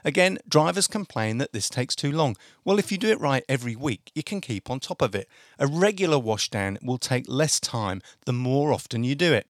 Again, 0.05 0.39
drivers 0.49 0.87
complain 0.87 1.39
that 1.39 1.53
this 1.53 1.69
takes 1.69 1.95
too 1.95 2.13
long. 2.13 2.37
Well, 2.65 2.79
if 2.79 2.91
you 2.91 2.99
do 2.99 3.11
it 3.11 3.21
right 3.21 3.45
every 3.49 3.77
week, 3.77 4.11
you 4.15 4.23
can 4.23 4.41
keep 4.41 4.71
on 4.71 4.81
top 4.81 5.03
of 5.03 5.15
it. 5.15 5.29
A 5.59 5.67
regular 5.67 6.19
washdown 6.19 6.83
will 6.83 6.99
take 6.99 7.25
less 7.29 7.61
time 7.61 8.01
the 8.25 8.33
more 8.33 8.73
often 8.73 9.05
you 9.05 9.15
do 9.15 9.33
it. 9.33 9.47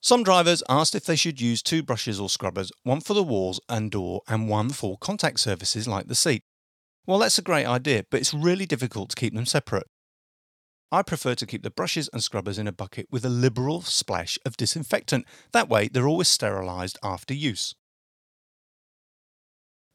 Some 0.00 0.22
drivers 0.22 0.62
asked 0.68 0.94
if 0.94 1.04
they 1.04 1.16
should 1.16 1.40
use 1.40 1.60
two 1.60 1.82
brushes 1.82 2.20
or 2.20 2.28
scrubbers, 2.28 2.70
one 2.84 3.00
for 3.00 3.14
the 3.14 3.22
walls 3.22 3.60
and 3.68 3.90
door, 3.90 4.22
and 4.28 4.48
one 4.48 4.70
for 4.70 4.96
contact 4.98 5.40
surfaces 5.40 5.88
like 5.88 6.06
the 6.06 6.14
seat. 6.14 6.42
Well, 7.04 7.18
that's 7.18 7.38
a 7.38 7.42
great 7.42 7.66
idea, 7.66 8.04
but 8.10 8.20
it's 8.20 8.34
really 8.34 8.66
difficult 8.66 9.10
to 9.10 9.16
keep 9.16 9.34
them 9.34 9.46
separate. 9.46 9.86
I 10.92 11.02
prefer 11.02 11.34
to 11.34 11.46
keep 11.46 11.62
the 11.62 11.70
brushes 11.70 12.08
and 12.12 12.22
scrubbers 12.22 12.58
in 12.58 12.68
a 12.68 12.72
bucket 12.72 13.08
with 13.10 13.24
a 13.24 13.28
liberal 13.28 13.82
splash 13.82 14.38
of 14.46 14.56
disinfectant. 14.56 15.26
That 15.52 15.68
way, 15.68 15.88
they're 15.88 16.08
always 16.08 16.28
sterilised 16.28 16.98
after 17.02 17.34
use. 17.34 17.74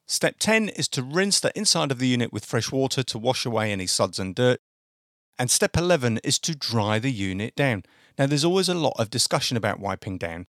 Step 0.06 0.36
10 0.40 0.70
is 0.70 0.88
to 0.90 1.02
rinse 1.02 1.40
the 1.40 1.58
inside 1.58 1.92
of 1.92 2.00
the 2.00 2.08
unit 2.08 2.34
with 2.34 2.46
fresh 2.46 2.72
water 2.72 3.04
to 3.04 3.18
wash 3.18 3.46
away 3.46 3.72
any 3.72 3.88
suds 3.88 4.20
and 4.20 4.36
dirt. 4.36 4.60
And 5.40 5.50
step 5.50 5.78
11 5.78 6.20
is 6.24 6.38
to 6.40 6.56
dry 6.56 7.00
the 7.00 7.12
unit 7.12 7.56
down. 7.56 7.84
Now, 8.18 8.28
there's 8.28 8.46
always 8.46 8.70
a 8.70 8.76
lot 8.76 8.96
of 9.00 9.10
discussion 9.10 9.58
about 9.58 9.80
wiping 9.80 10.18
down. 10.18 10.46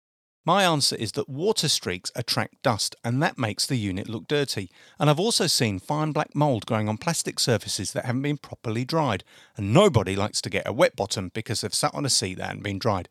My 0.47 0.65
answer 0.65 0.97
is 0.97 1.13
that 1.13 1.29
water 1.29 1.69
streaks 1.69 2.11
attract 2.17 2.63
dust 2.63 2.97
and 3.05 3.23
that 3.23 3.39
makes 3.39 3.67
the 3.67 3.77
unit 3.77 4.09
look 4.09 4.27
dirty. 4.27 4.71
And 4.99 5.11
I've 5.11 5.21
also 5.21 5.47
seen 5.47 5.79
fine 5.79 6.13
black 6.13 6.35
mould 6.35 6.65
growing 6.65 6.89
on 6.89 6.97
plastic 6.97 7.39
surfaces 7.39 7.93
that 7.93 8.07
haven't 8.07 8.23
been 8.23 8.39
properly 8.39 8.87
dried. 8.87 9.23
And 9.57 9.75
nobody 9.75 10.17
likes 10.17 10.41
to 10.43 10.51
get 10.51 10.67
a 10.67 10.73
wet 10.73 10.97
bottom 10.97 11.31
because 11.35 11.61
they've 11.61 11.75
sat 11.75 11.95
on 11.95 12.07
a 12.07 12.11
seat 12.11 12.39
that 12.39 12.47
hasn't 12.47 12.63
been 12.63 12.79
dried. 12.79 13.11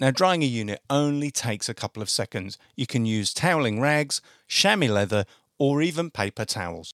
Now, 0.00 0.12
drying 0.12 0.44
a 0.44 0.46
unit 0.46 0.80
only 0.88 1.32
takes 1.32 1.68
a 1.68 1.74
couple 1.74 2.02
of 2.02 2.08
seconds. 2.08 2.56
You 2.76 2.86
can 2.86 3.04
use 3.04 3.34
toweling 3.34 3.80
rags, 3.80 4.22
chamois 4.46 4.92
leather, 4.92 5.24
or 5.58 5.82
even 5.82 6.10
paper 6.10 6.44
towels. 6.44 6.92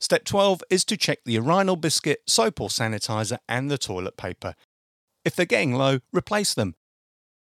Step 0.00 0.24
12 0.24 0.62
is 0.70 0.84
to 0.84 0.96
check 0.96 1.20
the 1.24 1.34
urinal 1.34 1.76
biscuit, 1.76 2.20
soap 2.26 2.60
or 2.60 2.68
sanitizer, 2.68 3.38
and 3.48 3.70
the 3.70 3.78
toilet 3.78 4.16
paper. 4.16 4.54
If 5.24 5.34
they're 5.34 5.46
getting 5.46 5.74
low, 5.74 6.00
replace 6.12 6.54
them. 6.54 6.74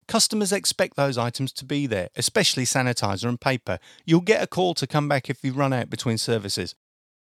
Customers 0.08 0.52
expect 0.52 0.96
those 0.96 1.18
items 1.18 1.52
to 1.52 1.64
be 1.64 1.86
there, 1.86 2.08
especially 2.14 2.64
sanitizer 2.64 3.28
and 3.28 3.40
paper. 3.40 3.80
You'll 4.04 4.20
get 4.20 4.42
a 4.42 4.46
call 4.46 4.74
to 4.74 4.86
come 4.86 5.08
back 5.08 5.28
if 5.28 5.42
you 5.42 5.52
run 5.52 5.72
out 5.72 5.90
between 5.90 6.18
services. 6.18 6.76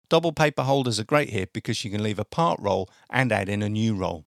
Double 0.08 0.32
paper 0.32 0.62
holders 0.62 1.00
are 1.00 1.04
great 1.04 1.30
here 1.30 1.46
because 1.52 1.84
you 1.84 1.90
can 1.90 2.02
leave 2.02 2.20
a 2.20 2.24
part 2.24 2.60
roll 2.60 2.88
and 3.10 3.32
add 3.32 3.48
in 3.48 3.62
a 3.62 3.68
new 3.68 3.96
roll. 3.96 4.24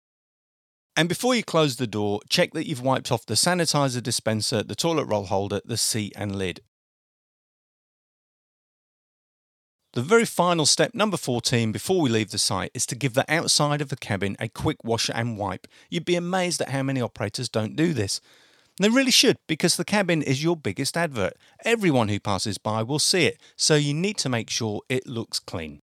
And 0.97 1.07
before 1.07 1.33
you 1.33 1.43
close 1.43 1.77
the 1.77 1.87
door, 1.87 2.19
check 2.27 2.51
that 2.51 2.67
you've 2.67 2.81
wiped 2.81 3.09
off 3.09 3.25
the 3.25 3.35
sanitizer 3.35 4.03
dispenser, 4.03 4.63
the 4.63 4.75
toilet 4.75 5.05
roll 5.05 5.25
holder, 5.25 5.61
the 5.63 5.77
seat, 5.77 6.11
and 6.17 6.35
lid. 6.35 6.59
The 9.93 10.01
very 10.03 10.25
final 10.25 10.67
step, 10.67 10.93
number 10.93 11.17
14, 11.17 11.72
before 11.72 12.00
we 12.00 12.10
leave 12.10 12.29
the 12.29 12.38
site, 12.38 12.69
is 12.75 12.86
to 12.88 12.96
give 12.96 13.15
the 13.15 13.25
outside 13.27 13.81
of 13.81 13.89
the 13.89 13.96
cabin 13.96 14.36
a 14.39 14.48
quick 14.48 14.84
wash 14.84 15.10
and 15.12 15.36
wipe. 15.36 15.67
You'd 15.89 16.05
be 16.05 16.15
amazed 16.15 16.62
at 16.62 16.69
how 16.69 16.84
many 16.84 17.01
operators 17.01 17.50
don't 17.50 17.75
do 17.75 17.93
this. 17.93 18.22
They 18.79 18.89
really 18.89 19.12
should, 19.12 19.38
because 19.48 19.75
the 19.75 19.84
cabin 19.84 20.22
is 20.22 20.43
your 20.43 20.55
biggest 20.55 20.96
advert. 20.96 21.34
Everyone 21.65 22.08
who 22.08 22.19
passes 22.19 22.60
by 22.60 22.84
will 22.84 23.00
see 23.00 23.25
it, 23.25 23.41
so 23.55 23.75
you 23.75 23.96
need 23.96 24.17
to 24.19 24.29
make 24.29 24.51
sure 24.51 24.81
it 24.89 25.08
looks 25.08 25.39
clean. 25.39 25.79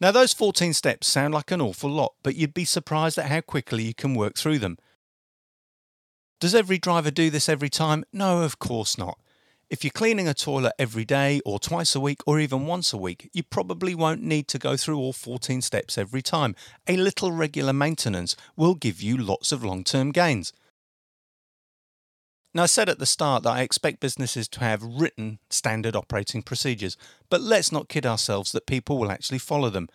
Now, 0.00 0.10
those 0.10 0.32
14 0.32 0.72
steps 0.72 1.06
sound 1.06 1.34
like 1.34 1.50
an 1.50 1.60
awful 1.60 1.90
lot, 1.90 2.14
but 2.22 2.34
you'd 2.34 2.54
be 2.54 2.64
surprised 2.64 3.18
at 3.18 3.26
how 3.26 3.42
quickly 3.42 3.84
you 3.84 3.94
can 3.94 4.14
work 4.14 4.36
through 4.36 4.58
them. 4.58 4.78
Does 6.40 6.54
every 6.54 6.78
driver 6.78 7.10
do 7.10 7.30
this 7.30 7.48
every 7.48 7.68
time? 7.68 8.04
No, 8.12 8.42
of 8.42 8.58
course 8.58 8.96
not. 8.98 9.18
If 9.72 9.82
you're 9.84 9.90
cleaning 9.90 10.28
a 10.28 10.34
toilet 10.34 10.74
every 10.78 11.06
day 11.06 11.40
or 11.46 11.58
twice 11.58 11.94
a 11.94 12.00
week 12.00 12.20
or 12.26 12.38
even 12.38 12.66
once 12.66 12.92
a 12.92 12.98
week, 12.98 13.30
you 13.32 13.42
probably 13.42 13.94
won't 13.94 14.20
need 14.20 14.46
to 14.48 14.58
go 14.58 14.76
through 14.76 14.98
all 14.98 15.14
14 15.14 15.62
steps 15.62 15.96
every 15.96 16.20
time. 16.20 16.54
A 16.86 16.98
little 16.98 17.32
regular 17.32 17.72
maintenance 17.72 18.36
will 18.54 18.74
give 18.74 19.00
you 19.00 19.16
lots 19.16 19.50
of 19.50 19.64
long 19.64 19.82
term 19.82 20.12
gains. 20.12 20.52
Now, 22.52 22.64
I 22.64 22.66
said 22.66 22.90
at 22.90 22.98
the 22.98 23.06
start 23.06 23.44
that 23.44 23.54
I 23.54 23.62
expect 23.62 24.00
businesses 24.00 24.46
to 24.48 24.60
have 24.60 24.82
written 24.82 25.38
standard 25.48 25.96
operating 25.96 26.42
procedures, 26.42 26.98
but 27.30 27.40
let's 27.40 27.72
not 27.72 27.88
kid 27.88 28.04
ourselves 28.04 28.52
that 28.52 28.66
people 28.66 28.98
will 28.98 29.10
actually 29.10 29.38
follow 29.38 29.70
them. 29.70 29.88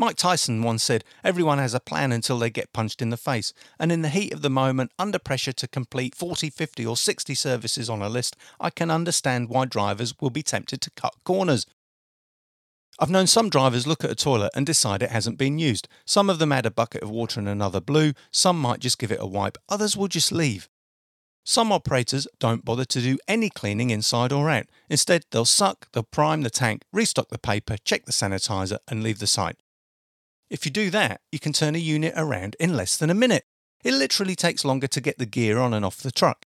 Mike 0.00 0.16
Tyson 0.16 0.62
once 0.62 0.82
said, 0.82 1.04
Everyone 1.22 1.58
has 1.58 1.74
a 1.74 1.78
plan 1.78 2.10
until 2.10 2.38
they 2.38 2.48
get 2.48 2.72
punched 2.72 3.02
in 3.02 3.10
the 3.10 3.18
face, 3.18 3.52
and 3.78 3.92
in 3.92 4.00
the 4.00 4.08
heat 4.08 4.32
of 4.32 4.40
the 4.40 4.48
moment, 4.48 4.92
under 4.98 5.18
pressure 5.18 5.52
to 5.52 5.68
complete 5.68 6.14
40, 6.14 6.48
50, 6.48 6.86
or 6.86 6.96
60 6.96 7.34
services 7.34 7.90
on 7.90 8.00
a 8.00 8.08
list, 8.08 8.34
I 8.58 8.70
can 8.70 8.90
understand 8.90 9.50
why 9.50 9.66
drivers 9.66 10.14
will 10.18 10.30
be 10.30 10.42
tempted 10.42 10.80
to 10.80 10.90
cut 10.92 11.16
corners. 11.22 11.66
I've 12.98 13.10
known 13.10 13.26
some 13.26 13.50
drivers 13.50 13.86
look 13.86 14.02
at 14.02 14.10
a 14.10 14.14
toilet 14.14 14.52
and 14.54 14.64
decide 14.64 15.02
it 15.02 15.10
hasn't 15.10 15.36
been 15.36 15.58
used. 15.58 15.86
Some 16.06 16.30
of 16.30 16.38
them 16.38 16.50
add 16.50 16.64
a 16.64 16.70
bucket 16.70 17.02
of 17.02 17.10
water 17.10 17.38
and 17.38 17.46
another 17.46 17.82
blue, 17.82 18.14
some 18.30 18.58
might 18.58 18.80
just 18.80 18.98
give 18.98 19.12
it 19.12 19.20
a 19.20 19.26
wipe, 19.26 19.58
others 19.68 19.98
will 19.98 20.08
just 20.08 20.32
leave. 20.32 20.70
Some 21.44 21.70
operators 21.70 22.26
don't 22.38 22.64
bother 22.64 22.86
to 22.86 23.02
do 23.02 23.18
any 23.28 23.50
cleaning 23.50 23.90
inside 23.90 24.32
or 24.32 24.48
out. 24.48 24.64
Instead, 24.88 25.26
they'll 25.30 25.44
suck, 25.44 25.92
they'll 25.92 26.04
prime 26.04 26.40
the 26.40 26.48
tank, 26.48 26.84
restock 26.90 27.28
the 27.28 27.38
paper, 27.38 27.76
check 27.84 28.06
the 28.06 28.12
sanitizer, 28.12 28.78
and 28.88 29.02
leave 29.02 29.18
the 29.18 29.26
site. 29.26 29.58
If 30.50 30.66
you 30.66 30.72
do 30.72 30.90
that, 30.90 31.20
you 31.30 31.38
can 31.38 31.52
turn 31.52 31.76
a 31.76 31.78
unit 31.78 32.12
around 32.16 32.56
in 32.58 32.76
less 32.76 32.96
than 32.96 33.08
a 33.08 33.14
minute. 33.14 33.44
It 33.84 33.94
literally 33.94 34.34
takes 34.34 34.64
longer 34.64 34.88
to 34.88 35.00
get 35.00 35.18
the 35.18 35.24
gear 35.26 35.58
on 35.58 35.72
and 35.72 35.84
off 35.84 35.98
the 35.98 36.10
truck. 36.10 36.44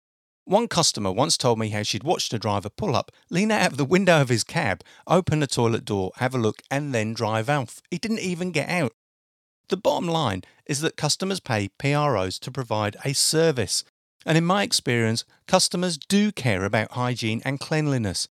One 0.44 0.68
customer 0.68 1.10
once 1.10 1.36
told 1.36 1.58
me 1.58 1.70
how 1.70 1.82
she'd 1.82 2.04
watched 2.04 2.32
a 2.32 2.38
driver 2.38 2.68
pull 2.68 2.94
up, 2.94 3.10
lean 3.30 3.50
out 3.50 3.72
of 3.72 3.78
the 3.78 3.84
window 3.84 4.20
of 4.20 4.28
his 4.28 4.44
cab, 4.44 4.84
open 5.06 5.40
the 5.40 5.48
toilet 5.48 5.84
door, 5.84 6.12
have 6.16 6.34
a 6.34 6.38
look, 6.38 6.62
and 6.70 6.94
then 6.94 7.14
drive 7.14 7.50
off. 7.50 7.80
He 7.90 7.98
didn't 7.98 8.20
even 8.20 8.52
get 8.52 8.68
out. 8.68 8.92
The 9.68 9.76
bottom 9.76 10.06
line 10.06 10.42
is 10.66 10.82
that 10.82 10.96
customers 10.96 11.40
pay 11.40 11.70
PROs 11.78 12.38
to 12.40 12.52
provide 12.52 12.96
a 13.04 13.12
service. 13.12 13.82
And 14.24 14.38
in 14.38 14.44
my 14.44 14.62
experience, 14.62 15.24
customers 15.48 15.98
do 15.98 16.30
care 16.30 16.64
about 16.64 16.92
hygiene 16.92 17.42
and 17.44 17.58
cleanliness. 17.58 18.28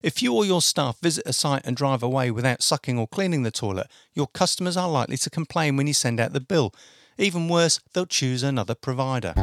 If 0.00 0.22
you 0.22 0.32
or 0.32 0.44
your 0.44 0.62
staff 0.62 1.00
visit 1.00 1.26
a 1.26 1.32
site 1.32 1.62
and 1.64 1.76
drive 1.76 2.04
away 2.04 2.30
without 2.30 2.62
sucking 2.62 3.00
or 3.00 3.08
cleaning 3.08 3.42
the 3.42 3.50
toilet, 3.50 3.88
your 4.14 4.28
customers 4.28 4.76
are 4.76 4.88
likely 4.88 5.16
to 5.16 5.28
complain 5.28 5.76
when 5.76 5.88
you 5.88 5.92
send 5.92 6.20
out 6.20 6.32
the 6.32 6.40
bill. 6.40 6.72
Even 7.18 7.48
worse, 7.48 7.80
they'll 7.92 8.06
choose 8.06 8.44
another 8.44 8.76
provider. 8.76 9.34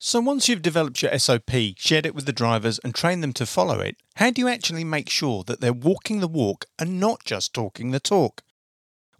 So, 0.00 0.18
once 0.18 0.48
you've 0.48 0.62
developed 0.62 1.00
your 1.00 1.16
SOP, 1.16 1.50
shared 1.76 2.06
it 2.06 2.14
with 2.16 2.26
the 2.26 2.32
drivers, 2.32 2.80
and 2.80 2.92
trained 2.92 3.22
them 3.22 3.34
to 3.34 3.46
follow 3.46 3.78
it, 3.78 3.96
how 4.16 4.32
do 4.32 4.40
you 4.40 4.48
actually 4.48 4.82
make 4.82 5.08
sure 5.08 5.44
that 5.44 5.60
they're 5.60 5.72
walking 5.72 6.18
the 6.18 6.26
walk 6.26 6.64
and 6.76 6.98
not 6.98 7.24
just 7.24 7.54
talking 7.54 7.92
the 7.92 8.00
talk? 8.00 8.42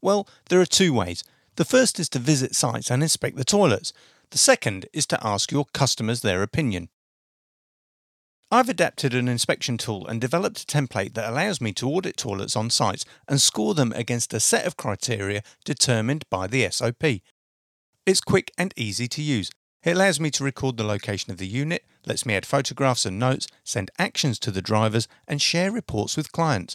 Well, 0.01 0.27
there 0.49 0.61
are 0.61 0.67
two 0.67 0.93
ways. 0.93 1.23
The 1.55 1.65
first 1.65 2.01
is 2.01 2.09
to 2.09 2.19
visit 2.19 2.57
sites 2.57 2.91
and 2.91 3.01
inspect 3.01 3.37
the 3.37 3.45
toilets. 3.45 3.93
The 4.31 4.39
second 4.39 4.87
is 4.93 5.07
to 5.07 5.27
ask 5.27 5.51
your 5.51 5.67
customers 5.73 6.21
their 6.21 6.43
opinion. 6.43 6.89
I've 8.53 8.69
adapted 8.69 9.15
an 9.15 9.29
inspection 9.29 9.79
tool 9.79 10.07
and 10.07 10.21
developed 10.21 10.63
a 10.63 10.67
template 10.67 11.15
that 11.15 11.31
allows 11.31 11.61
me 11.61 11.73
to 11.75 11.89
audit 11.89 12.17
toilets 12.17 12.57
on 12.57 12.71
sites 12.71 13.05
and 13.29 13.41
score 13.41 13.75
them 13.75 13.93
against 13.93 14.35
a 14.35 14.41
set 14.41 14.67
of 14.67 14.77
criteria 14.77 15.43
determined 15.65 16.25
by 16.31 16.47
the 16.47 16.69
SOP. 16.71 17.05
It's 18.07 18.21
quick 18.21 18.51
and 18.59 18.75
easy 18.77 19.07
to 19.09 19.23
use. 19.23 19.51
It 19.85 19.93
allows 19.93 20.19
me 20.21 20.31
to 20.33 20.45
record 20.45 20.77
the 20.77 20.85
location 20.85 21.31
of 21.31 21.39
the 21.39 21.47
unit, 21.47 21.85
lets 22.07 22.27
me 22.27 22.35
add 22.35 22.45
photographs 22.45 23.07
and 23.07 23.19
notes, 23.19 23.47
send 23.65 23.91
actions 23.99 24.39
to 24.41 24.51
the 24.51 24.63
drivers, 24.63 25.07
and 25.27 25.41
share 25.41 25.71
reports 25.71 26.17
with 26.17 26.33
clients. 26.33 26.75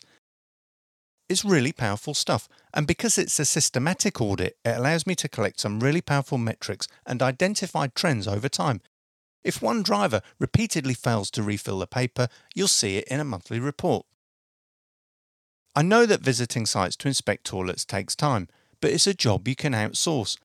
It's 1.28 1.44
really 1.44 1.72
powerful 1.72 2.14
stuff. 2.14 2.48
And 2.74 2.86
because 2.86 3.18
it's 3.18 3.40
a 3.40 3.46
systematic 3.46 4.22
audit, 4.22 4.58
it 4.64 4.78
allows 4.78 5.08
me 5.08 5.16
to 5.16 5.30
collect 5.30 5.60
some 5.60 5.80
really 5.80 6.02
powerful 6.02 6.38
metrics 6.38 6.88
and 7.06 7.22
identify 7.22 7.88
trends 7.88 8.28
over 8.28 8.48
time. 8.48 8.82
If 9.44 9.62
one 9.62 9.84
driver 9.84 10.22
repeatedly 10.40 10.94
fails 10.94 11.32
to 11.32 11.44
refill 11.44 11.80
the 11.80 11.88
paper, 11.88 12.28
you'll 12.54 12.68
see 12.68 12.98
it 12.98 13.08
in 13.08 13.20
a 13.20 13.24
monthly 13.24 13.60
report. 13.60 14.06
I 15.76 15.82
know 15.82 16.06
that 16.06 16.22
visiting 16.22 16.66
sites 16.66 16.96
to 16.98 17.08
inspect 17.08 17.46
toilets 17.46 17.86
takes 17.86 18.16
time, 18.16 18.48
but 18.80 18.92
it's 18.92 19.08
a 19.08 19.14
job 19.14 19.48
you 19.48 19.56
can 19.56 19.74
outsource. 19.74 20.38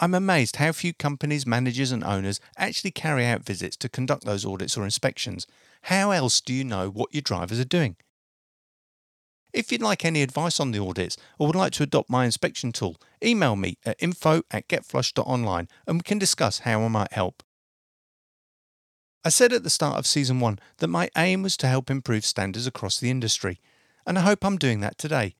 I'm 0.00 0.14
amazed 0.14 0.56
how 0.56 0.72
few 0.72 0.92
companies, 0.92 1.46
managers, 1.46 1.92
and 1.92 2.04
owners 2.04 2.40
actually 2.56 2.90
carry 2.90 3.26
out 3.26 3.44
visits 3.44 3.76
to 3.78 3.88
conduct 3.88 4.24
those 4.24 4.44
audits 4.44 4.76
or 4.76 4.84
inspections. 4.84 5.46
How 5.82 6.10
else 6.10 6.40
do 6.40 6.52
you 6.52 6.64
know 6.64 6.88
what 6.88 7.14
your 7.14 7.22
drivers 7.22 7.60
are 7.60 7.64
doing? 7.64 7.96
If 9.54 9.70
you'd 9.70 9.80
like 9.80 10.04
any 10.04 10.22
advice 10.22 10.58
on 10.58 10.72
the 10.72 10.80
audits 10.80 11.16
or 11.38 11.46
would 11.46 11.54
like 11.54 11.72
to 11.74 11.84
adopt 11.84 12.10
my 12.10 12.24
inspection 12.24 12.72
tool, 12.72 12.96
email 13.24 13.54
me 13.54 13.78
at 13.86 13.96
info 14.02 14.42
at 14.50 14.66
getflushed.online 14.66 15.68
and 15.86 15.96
we 15.96 16.02
can 16.02 16.18
discuss 16.18 16.60
how 16.60 16.82
I 16.82 16.88
might 16.88 17.12
help. 17.12 17.44
I 19.24 19.28
said 19.28 19.52
at 19.52 19.62
the 19.62 19.70
start 19.70 19.96
of 19.96 20.08
season 20.08 20.40
one 20.40 20.58
that 20.78 20.88
my 20.88 21.08
aim 21.16 21.44
was 21.44 21.56
to 21.58 21.68
help 21.68 21.88
improve 21.88 22.26
standards 22.26 22.66
across 22.66 22.98
the 22.98 23.10
industry, 23.10 23.60
and 24.04 24.18
I 24.18 24.22
hope 24.22 24.44
I'm 24.44 24.58
doing 24.58 24.80
that 24.80 24.98
today. 24.98 25.36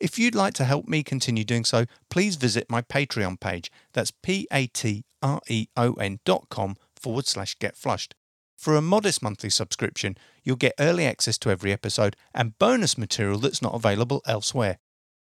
If 0.00 0.18
you'd 0.18 0.34
like 0.34 0.54
to 0.54 0.64
help 0.64 0.88
me 0.88 1.02
continue 1.02 1.44
doing 1.44 1.66
so, 1.66 1.84
please 2.08 2.36
visit 2.36 2.70
my 2.70 2.80
Patreon 2.80 3.38
page. 3.40 3.70
That's 3.92 4.10
p 4.22 4.48
a 4.50 4.68
t 4.68 5.04
r 5.20 5.40
e 5.48 5.66
o 5.76 5.92
n 5.94 6.18
dot 6.24 6.46
com 6.48 6.76
forward 6.96 7.26
slash 7.26 7.56
getflushed. 7.58 8.12
For 8.58 8.74
a 8.74 8.82
modest 8.82 9.22
monthly 9.22 9.50
subscription, 9.50 10.18
you'll 10.42 10.56
get 10.56 10.74
early 10.80 11.06
access 11.06 11.38
to 11.38 11.50
every 11.50 11.72
episode 11.72 12.16
and 12.34 12.58
bonus 12.58 12.98
material 12.98 13.38
that's 13.38 13.62
not 13.62 13.72
available 13.72 14.20
elsewhere. 14.26 14.80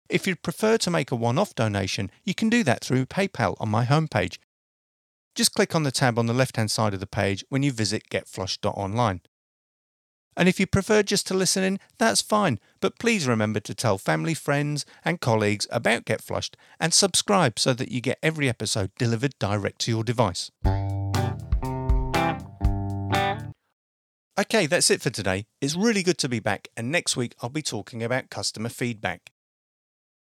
If 0.09 0.25
you'd 0.27 0.45
prefer 0.45 0.79
to 0.79 0.91
make 0.91 1.11
a 1.11 1.17
one 1.17 1.37
off 1.37 1.53
donation, 1.53 2.13
you 2.25 2.33
can 2.33 2.49
do 2.49 2.63
that 2.63 2.85
through 2.85 3.07
PayPal 3.07 3.57
on 3.59 3.69
my 3.69 3.85
homepage. 3.85 4.39
Just 5.35 5.53
click 5.53 5.75
on 5.75 5.83
the 5.83 5.91
tab 5.91 6.17
on 6.17 6.27
the 6.27 6.33
left 6.33 6.57
hand 6.57 6.71
side 6.71 6.95
of 6.95 7.01
the 7.01 7.09
page 7.09 7.45
when 7.49 7.65
you 7.65 7.73
visit 7.73 8.09
getflushed.online. 8.09 9.23
And 10.37 10.49
if 10.49 10.61
you 10.61 10.69
prefer 10.69 11.03
just 11.03 11.27
to 11.27 11.35
listen 11.35 11.65
in, 11.65 11.81
that's 11.99 12.23
fine, 12.23 12.61
but 12.81 13.01
please 13.01 13.27
remember 13.27 13.59
to 13.59 13.75
tell 13.75 13.99
family, 13.99 14.35
friends, 14.35 14.87
and 15.05 15.21
colleagues 15.21 15.67
about 15.73 16.05
Get 16.05 16.23
Flushed 16.23 16.57
and 16.79 16.95
subscribe 16.95 17.59
so 17.59 17.75
that 17.75 17.91
you 17.91 18.01
get 18.01 18.21
every 18.23 18.49
episode 18.49 18.93
delivered 18.97 19.37
direct 19.41 19.81
to 19.81 19.91
your 19.91 20.05
device. 20.05 20.53
Okay, 24.39 24.67
that's 24.67 24.89
it 24.89 25.03
for 25.03 25.11
today. 25.11 25.47
It's 25.61 25.75
really 25.75 26.05
good 26.05 26.19
to 26.19 26.29
be 26.29 26.39
back, 26.39 26.69
and 26.77 26.93
next 26.93 27.17
week 27.17 27.35
I'll 27.43 27.51
be 27.51 27.61
talking 27.61 28.05
about 28.05 28.31
customer 28.31 28.69
feedback. 28.69 29.33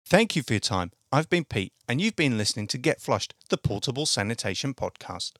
Thank 0.05 0.35
you 0.35 0.43
for 0.43 0.53
your 0.53 0.59
time. 0.59 0.91
I've 1.11 1.31
been 1.31 1.45
Pete, 1.45 1.73
and 1.89 1.99
you've 1.99 2.15
been 2.15 2.37
listening 2.37 2.67
to 2.67 2.77
Get 2.77 3.01
Flushed, 3.01 3.33
the 3.49 3.57
portable 3.57 4.05
sanitation 4.05 4.75
podcast. 4.75 5.31